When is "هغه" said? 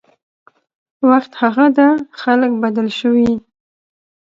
1.41-1.65